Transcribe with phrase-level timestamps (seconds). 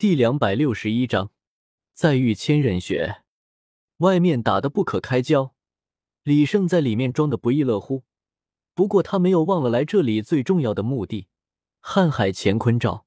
[0.00, 1.30] 第两百六十一章，
[1.92, 3.20] 再遇千仞雪。
[3.98, 5.54] 外面打得不可开交，
[6.22, 8.04] 李胜在里面装的不亦乐乎。
[8.72, 11.28] 不过他没有忘了来这里最重要的目的——
[11.84, 13.04] 瀚海乾坤罩。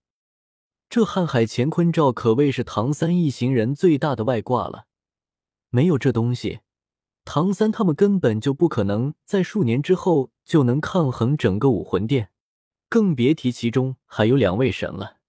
[0.88, 4.86] 这瀚海乾坤罩可谓是唐三一行人最大的外挂了。
[5.72, 6.60] 没有这东西，
[7.26, 12.30] 唐三他们根本就不可能在数年之后就能抗衡整个武魂殿，
[12.88, 15.22] 更别提其中还有两位神了。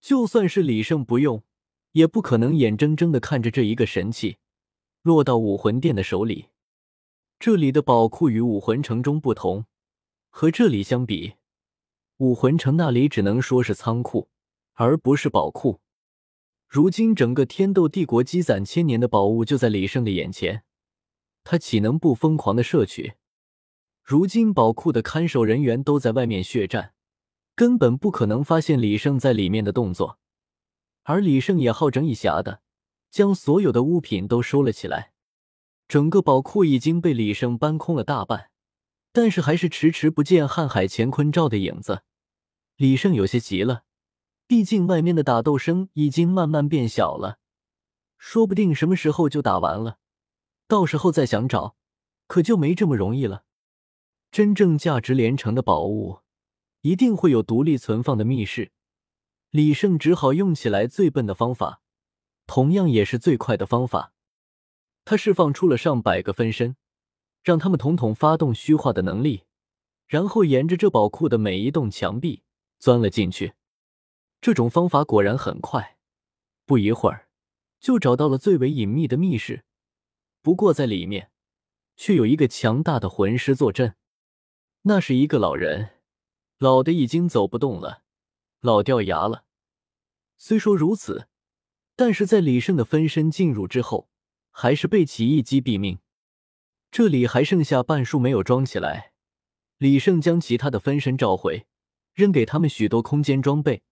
[0.00, 1.42] 就算是李胜不用，
[1.92, 4.38] 也不可能眼睁睁的看着这一个神器
[5.02, 6.46] 落到武魂殿的手里。
[7.38, 9.64] 这里的宝库与武魂城中不同，
[10.28, 11.34] 和这里相比，
[12.18, 14.28] 武魂城那里只能说是仓库，
[14.74, 15.80] 而不是宝库。
[16.68, 20.64] 如今整个天斗帝国积攒千年的宝物就在李胜的眼前，
[21.44, 23.14] 他岂能不疯狂的摄取？
[24.02, 26.94] 如今宝库的看守人员都在外面血战。
[27.60, 30.18] 根本不可能发现李胜在里面的动作，
[31.02, 32.62] 而李胜也好整以暇的
[33.10, 35.12] 将所有的物品都收了起来。
[35.86, 38.48] 整个宝库已经被李胜搬空了大半，
[39.12, 42.02] 但是还是迟迟不见瀚海乾坤罩的影子。
[42.76, 43.82] 李胜有些急了，
[44.46, 47.40] 毕竟外面的打斗声已经慢慢变小了，
[48.16, 49.98] 说不定什么时候就打完了，
[50.66, 51.76] 到时候再想找，
[52.26, 53.44] 可就没这么容易了。
[54.32, 56.20] 真正价值连城的宝物。
[56.82, 58.72] 一定会有独立存放的密室，
[59.50, 61.82] 李胜只好用起来最笨的方法，
[62.46, 64.14] 同样也是最快的方法。
[65.04, 66.76] 他释放出了上百个分身，
[67.42, 69.44] 让他们统统发动虚化的能力，
[70.06, 72.42] 然后沿着这宝库的每一栋墙壁
[72.78, 73.54] 钻了进去。
[74.40, 75.98] 这种方法果然很快，
[76.64, 77.28] 不一会儿
[77.78, 79.64] 就找到了最为隐秘的密室。
[80.40, 81.30] 不过在里面，
[81.96, 83.96] 却有一个强大的魂师坐镇，
[84.82, 85.99] 那是一个老人。
[86.60, 88.02] 老的已经走不动了，
[88.60, 89.44] 老掉牙了。
[90.36, 91.26] 虽说如此，
[91.96, 94.10] 但是在李胜的分身进入之后，
[94.50, 96.00] 还是被其一击毙命。
[96.90, 99.14] 这里还剩下半数没有装起来，
[99.78, 101.66] 李胜将其他的分身召回，
[102.12, 103.82] 扔给他们许多空间装备，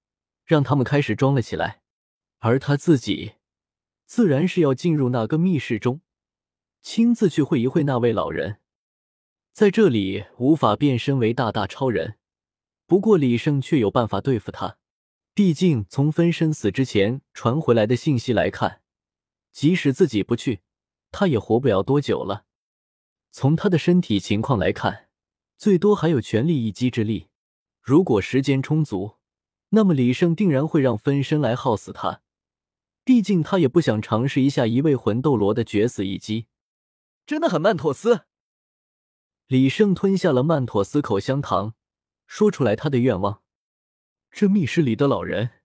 [0.45, 1.81] 让他们开始装了起来。
[2.41, 3.37] 而他自己，
[4.05, 6.03] 自然是要进入那个密室中，
[6.83, 8.61] 亲自去会一会那位老人。
[9.55, 12.18] 在这里无法变身为大大超人。
[12.89, 14.79] 不过李胜却有办法对付他，
[15.35, 18.81] 毕竟从分身死之前传回来的信息来看，
[19.53, 20.63] 即使自己不去，
[21.13, 22.47] 他也活不了多久了。
[23.31, 25.11] 从他的身体情况来看，
[25.59, 27.29] 最多还有全力一击之力。
[27.83, 29.17] 如果时间充足，
[29.69, 32.23] 那么李胜定然会让分身来耗死他。
[33.05, 36.47] 毕竟他也不想尝试一下一位魂斗罗的绝死一击。
[37.27, 38.23] 真的很曼妥思。
[39.47, 41.75] 李胜吞下了曼妥思口香糖。
[42.29, 43.43] 说出来他的愿望，
[44.31, 45.63] 这密室里的老人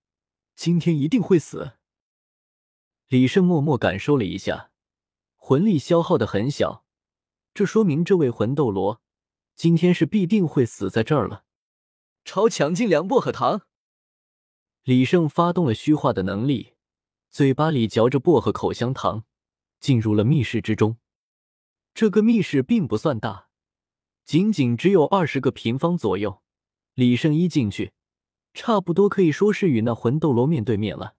[0.56, 1.74] 今天一定会死。
[3.10, 4.72] 李胜默默感受了一下，
[5.36, 6.86] 魂力消耗的很小，
[7.54, 9.02] 这说明这位魂斗罗
[9.56, 11.44] 今天是必定会死在这儿了。
[12.24, 13.64] 超强劲凉薄荷糖，
[14.84, 16.76] 李胜发动了虚化的能力，
[17.30, 19.26] 嘴巴里嚼着薄荷口香糖，
[19.82, 20.98] 进入了密室之中。
[21.94, 23.50] 这个密室并不算大，
[24.24, 26.42] 仅仅只有二十个平方左右。
[26.96, 27.92] 李胜一进去，
[28.54, 31.16] 差不多可以说是与那魂斗罗面对面了。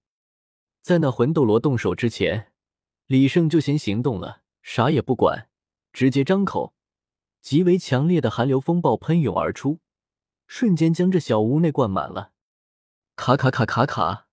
[0.82, 2.52] 在那魂斗罗动手之前，
[3.06, 5.48] 李胜就先行动了，啥也不管，
[5.92, 6.74] 直接张口，
[7.40, 9.80] 极为强烈的寒流风暴喷涌而出，
[10.46, 12.30] 瞬间将这小屋内灌满了。
[13.16, 14.28] 卡卡卡卡卡，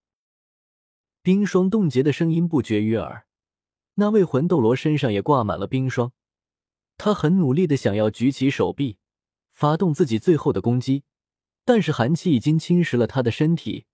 [1.23, 3.25] 冰霜冻结的声音不绝于耳。
[3.95, 6.11] 那位魂斗罗身上也挂满了冰霜，
[6.97, 8.97] 他很努力的想要举起手臂，
[9.51, 11.03] 发动自己最后的攻击。
[11.63, 13.85] 但是寒气已经侵蚀了他的身体，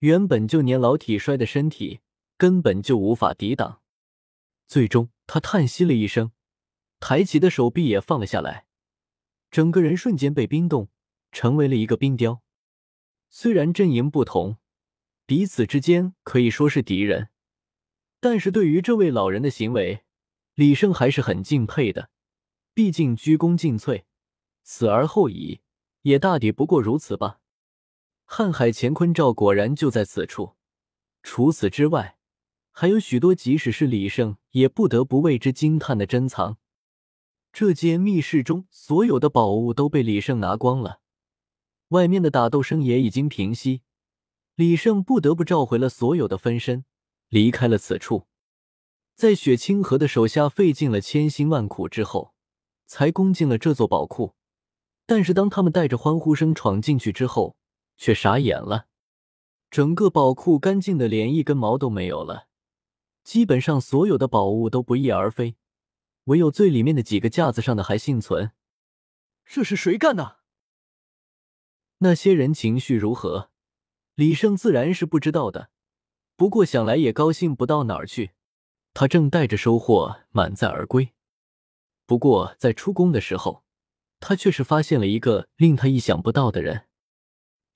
[0.00, 2.00] 原本就年老体衰的身体
[2.36, 3.80] 根本就无法抵挡。
[4.66, 6.32] 最终，他叹息了一声，
[6.98, 8.66] 抬起的手臂也放了下来，
[9.50, 10.88] 整个人瞬间被冰冻，
[11.30, 12.42] 成为了一个冰雕。
[13.30, 14.58] 虽然阵营不同，
[15.26, 17.28] 彼此之间可以说是敌人，
[18.20, 20.04] 但是对于这位老人的行为，
[20.54, 22.10] 李胜还是很敬佩的。
[22.74, 24.04] 毕竟鞠躬尽瘁，
[24.62, 25.60] 死而后已。
[26.02, 27.40] 也大抵不过如此吧。
[28.26, 30.56] 瀚海乾坤罩果然就在此处。
[31.22, 32.18] 除此之外，
[32.70, 36.58] 还有许多即使是李胜也不得不为之惊叹的珍藏。
[37.52, 41.00] 这间密室中所有的宝物都被李胜拿光了，
[41.88, 43.82] 外面的打斗声也已经平息。
[44.54, 46.84] 李胜不得不召回了所有的分身，
[47.28, 48.26] 离开了此处。
[49.14, 52.34] 在雪清河的手下费尽了千辛万苦之后，
[52.86, 54.34] 才攻进了这座宝库。
[55.14, 57.54] 但是当他们带着欢呼声闯进去之后，
[57.98, 58.86] 却傻眼了。
[59.70, 62.46] 整个宝库干净的连一根毛都没有了，
[63.22, 65.56] 基本上所有的宝物都不翼而飞，
[66.24, 68.52] 唯有最里面的几个架子上的还幸存。
[69.44, 70.38] 这是谁干的？
[71.98, 73.50] 那些人情绪如何，
[74.14, 75.68] 李胜自然是不知道的。
[76.36, 78.30] 不过想来也高兴不到哪儿去，
[78.94, 81.12] 他正带着收获满载而归。
[82.06, 83.62] 不过在出宫的时候，
[84.22, 86.86] 他却是发现了一个令他意想不到的人，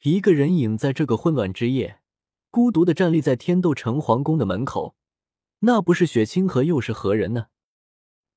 [0.03, 2.01] 一个人影在这个混乱之夜，
[2.51, 4.97] 孤独的站立在天斗城皇宫的门口。
[5.59, 7.49] 那不是雪清河又是何人呢？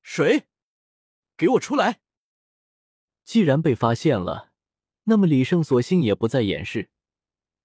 [0.02, 0.48] 谁？
[1.36, 2.00] 给我出来！
[3.24, 4.50] 既然被发现了，
[5.04, 6.90] 那么李胜索性也不再掩饰。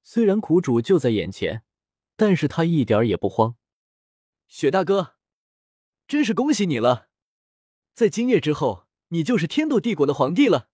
[0.04, 1.64] 虽然苦主就在眼前。
[2.18, 3.58] 但是他一点也不慌，
[4.48, 5.18] 雪大哥，
[6.08, 7.10] 真是恭喜你了，
[7.94, 8.85] 在今夜之后，
[9.16, 10.68] 你就是天斗帝国的皇帝了。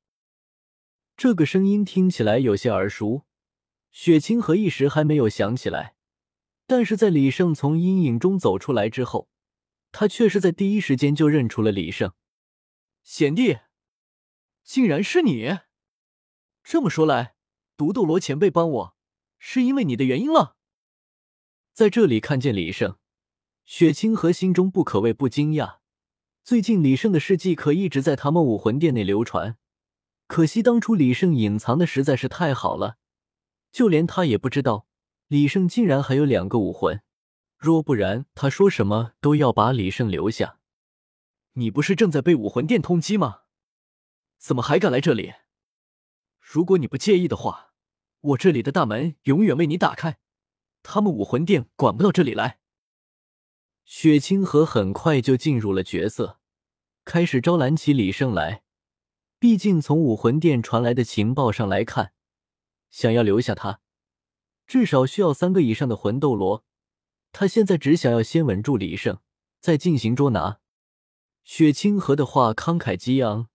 [1.16, 3.28] 这个声音听起来有些耳熟，
[3.92, 5.96] 雪清河一时还没有想起来，
[6.66, 9.30] 但是在李胜从阴影中走出来之后，
[9.92, 12.14] 他却是在第一时间就认出了李胜。
[13.04, 13.60] 贤弟，
[14.64, 15.60] 竟然是你！
[16.64, 17.36] 这么说来，
[17.78, 18.96] 独斗罗前辈帮我，
[19.38, 20.56] 是因为你的原因了。
[21.74, 22.98] 在这里看见李胜，
[23.66, 25.81] 雪清河心中不可谓不惊讶。
[26.44, 29.58] 最近李胜的事迹可一直在他们武魂殿内流传，
[30.26, 32.98] 可惜当初李胜隐藏的实在是太好了，
[33.72, 34.88] 就连他也不知道
[35.28, 37.02] 李胜竟然还有两个武魂。
[37.58, 40.58] 若不然，他说什么都要把李胜留下。
[41.54, 43.42] 你不是正在被武魂殿通缉吗？
[44.40, 45.36] 怎么还敢来这里？
[46.40, 47.74] 如果你不介意的话，
[48.22, 50.18] 我这里的大门永远为你打开。
[50.82, 52.61] 他们武魂殿管不到这里来。
[53.84, 56.40] 雪清河很快就进入了角色，
[57.04, 58.64] 开始招揽起李胜来。
[59.38, 62.14] 毕竟从武魂殿传来的情报上来看，
[62.90, 63.82] 想要留下他，
[64.68, 66.64] 至少需要三个以上的魂斗罗。
[67.32, 69.20] 他现在只想要先稳住李胜，
[69.60, 70.60] 再进行捉拿。
[71.44, 73.48] 雪清河的话慷慨激昂，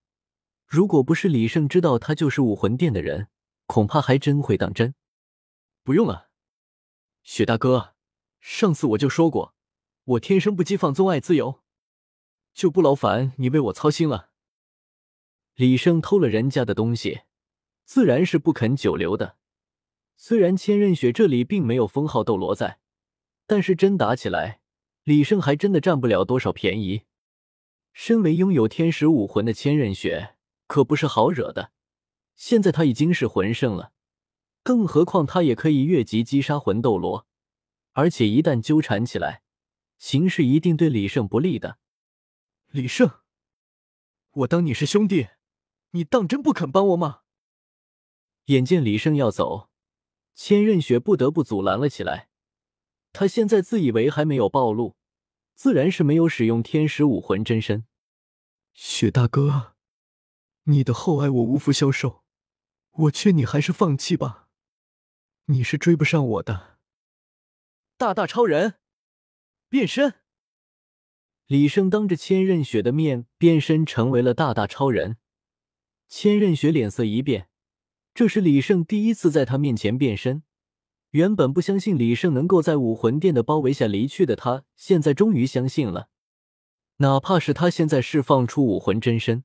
[0.67, 3.29] 如果不是李胜知道他就是武魂殿的人，
[3.67, 4.95] 恐怕还真会当真。
[5.85, 6.31] 不用了。
[7.23, 7.95] 雪大哥，
[8.41, 9.56] 上次我就说过，
[10.07, 11.63] 我天生不羁放纵爱自由，
[12.55, 14.31] 就不劳烦你为我操心了。
[15.57, 17.23] 李胜偷了人家的东西，
[17.85, 19.37] 自然是不肯久留的。
[20.17, 22.79] 虽然千仞雪这里并没有封号斗罗在，
[23.49, 24.61] 但是真打起来，
[25.03, 27.03] 李胜还真的占不了多少便宜。
[27.93, 30.37] 身为拥有天使武魂的千仞雪，
[30.69, 31.73] 可不是好惹的。
[32.37, 33.93] 现在他已经是魂圣了。
[34.63, 37.27] 更何况他也可以越级击杀魂斗罗，
[37.93, 39.43] 而且一旦纠缠起来，
[39.99, 41.79] 形势一定对李胜不利的。
[42.71, 43.21] 李胜，
[44.31, 45.29] 我当你是兄弟，
[45.91, 47.23] 你当真不肯帮我吗？
[48.47, 49.71] 眼见李胜要走，
[50.35, 52.29] 千仞雪不得不阻拦了起来。
[53.13, 54.97] 他现在自以为还没有暴露，
[55.55, 57.87] 自然是没有使用天使武魂真身。
[58.75, 59.75] 雪大哥，
[60.65, 62.23] 你的厚爱我无福消受，
[62.91, 64.49] 我劝你还是放弃吧。
[65.47, 66.79] 你是追不上我的，
[67.97, 68.75] 大大超人
[69.69, 70.15] 变身。
[71.47, 75.17] 李胜当着千仞雪的面变身成为了大大超人，
[76.09, 77.49] 千仞雪脸色一变，
[78.15, 80.43] 这是李胜第一次在他面前变身。
[81.11, 86.09] 原本不相信李胜能够在武魂殿的包围下离去的他，现在终于相信了。
[86.97, 89.45] 哪怕是他现在释放出武魂真身，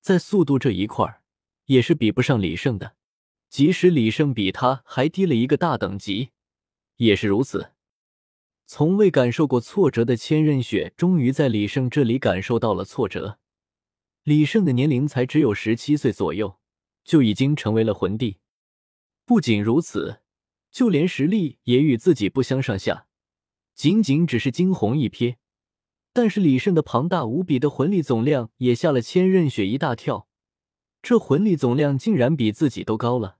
[0.00, 1.22] 在速度这一块
[1.66, 2.96] 也是比不上李胜的。
[3.50, 6.30] 即使李胜比他还低了一个大等级，
[6.96, 7.72] 也是如此。
[8.74, 13.38] 从未感受过挫折的千仞雪，终于在李胜这里感受到了挫折。
[14.22, 16.58] 李胜的年龄才只有十七岁左右，
[17.04, 18.38] 就已经成为了魂帝。
[19.26, 20.20] 不仅如此，
[20.70, 23.08] 就连实力也与自己不相上下，
[23.74, 25.36] 仅仅只是惊鸿一瞥。
[26.14, 30.28] 但是李胜的庞大无比的魂力总量，也吓了千仞雪一大跳。
[31.02, 33.36] 这魂力总量竟然比自己都高了。